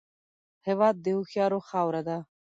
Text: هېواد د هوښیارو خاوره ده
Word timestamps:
هېواد 0.67 0.95
د 1.01 1.05
هوښیارو 1.17 1.59
خاوره 1.69 2.01
ده 2.07 2.17